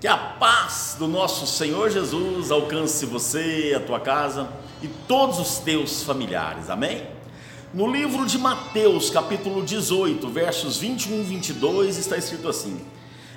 [0.00, 4.48] Que a paz do nosso Senhor Jesus alcance você, a tua casa
[4.80, 6.70] e todos os teus familiares.
[6.70, 7.04] Amém?
[7.74, 12.80] No livro de Mateus, capítulo 18, versos 21 e 22, está escrito assim: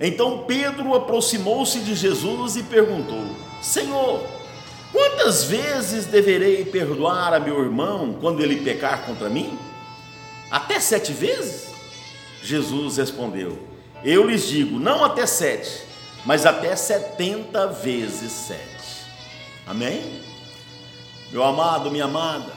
[0.00, 3.24] Então Pedro aproximou-se de Jesus e perguntou:
[3.62, 4.26] Senhor,
[4.90, 9.56] quantas vezes deverei perdoar a meu irmão quando ele pecar contra mim?
[10.50, 11.68] Até sete vezes?
[12.42, 13.60] Jesus respondeu:
[14.02, 15.86] Eu lhes digo, não até sete
[16.24, 18.60] mas até 70 vezes 7.
[19.66, 20.20] Amém?
[21.30, 22.52] Meu amado, minha amada,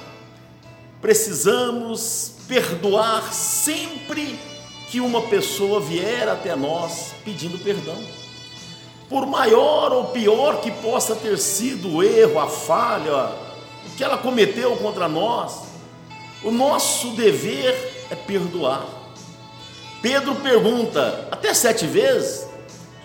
[1.02, 4.40] precisamos perdoar sempre
[4.90, 7.98] que uma pessoa vier até nós pedindo perdão.
[9.10, 13.32] Por maior ou pior que possa ter sido o erro, a falha,
[13.86, 15.64] o que ela cometeu contra nós,
[16.44, 18.86] o nosso dever é perdoar.
[20.02, 22.48] Pedro pergunta: até sete vezes?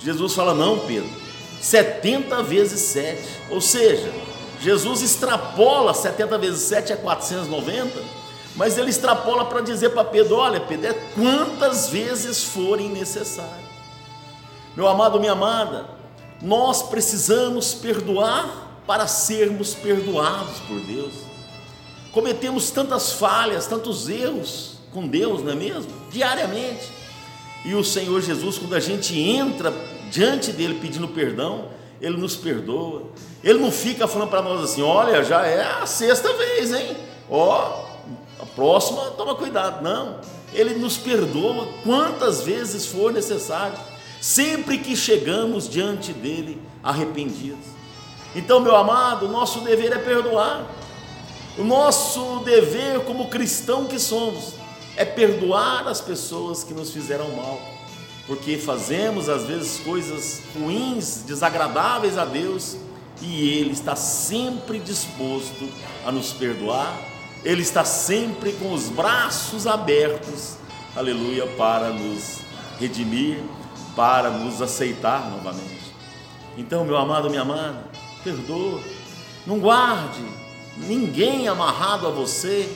[0.07, 1.11] Jesus fala: não, Pedro,
[1.61, 3.21] 70 vezes 7.
[3.51, 4.09] Ou seja,
[4.61, 8.01] Jesus extrapola 70 vezes 7 é 490,
[8.55, 13.67] mas ele extrapola para dizer para Pedro: olha, Pedro, é quantas vezes forem necessárias.
[14.77, 15.87] Meu amado, minha amada,
[16.41, 21.15] nós precisamos perdoar para sermos perdoados por Deus.
[22.13, 25.91] Cometemos tantas falhas, tantos erros com Deus, não é mesmo?
[26.13, 26.95] Diariamente.
[27.67, 29.75] E o Senhor Jesus, quando a gente entra
[30.09, 31.65] diante dele pedindo perdão,
[32.01, 33.03] ele nos perdoa.
[33.43, 36.97] Ele não fica falando para nós assim: olha, já é a sexta vez, hein?
[37.29, 37.85] Ó,
[38.41, 39.83] a próxima, toma cuidado.
[39.83, 40.21] Não,
[40.53, 43.77] ele nos perdoa quantas vezes for necessário,
[44.21, 47.67] sempre que chegamos diante dele arrependidos.
[48.37, 50.65] Então, meu amado, nosso dever é perdoar.
[51.59, 54.55] O nosso dever como cristão que somos
[54.97, 57.77] é perdoar as pessoas que nos fizeram mal
[58.27, 62.77] porque fazemos às vezes coisas ruins, desagradáveis a Deus,
[63.23, 65.69] e Ele está sempre disposto
[66.05, 66.99] a nos perdoar,
[67.45, 70.57] Ele está sempre com os braços abertos,
[70.95, 72.41] aleluia, para nos
[72.81, 73.39] redimir,
[73.95, 75.95] para nos aceitar novamente.
[76.59, 77.85] Então, meu amado, minha amada,
[78.25, 78.81] perdoa,
[79.47, 80.25] não guarde
[80.77, 82.69] ninguém amarrado a você,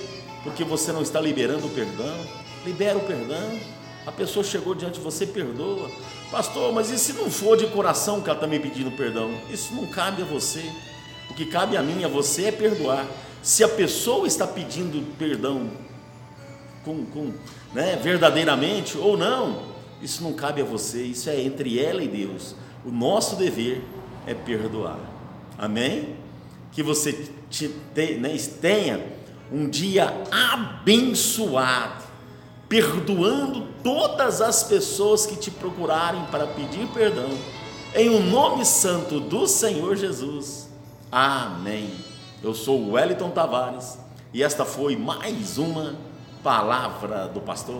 [0.42, 2.16] porque você não está liberando o perdão,
[2.64, 3.58] libera o perdão
[4.06, 5.90] a pessoa chegou diante de você, perdoa.
[6.30, 9.30] Pastor, mas e se não for de coração que ela está me pedindo perdão?
[9.50, 10.64] Isso não cabe a você.
[11.28, 13.06] O que cabe a mim, a você, é perdoar.
[13.42, 15.70] Se a pessoa está pedindo perdão
[16.84, 17.32] com, com,
[17.74, 19.62] né, verdadeiramente ou não,
[20.02, 22.54] isso não cabe a você, isso é entre ela e Deus.
[22.84, 23.82] O nosso dever
[24.26, 24.98] é perdoar.
[25.58, 26.16] Amém?
[26.72, 27.12] Que você
[27.50, 29.04] te, te, né, tenha
[29.52, 32.10] um dia abençoado
[32.70, 37.28] perdoando todas as pessoas que te procurarem para pedir perdão,
[37.96, 40.70] em o um nome santo do Senhor Jesus.
[41.10, 41.92] Amém.
[42.40, 43.98] Eu sou o Wellington Tavares
[44.32, 45.96] e esta foi mais uma
[46.44, 47.74] palavra do pastor.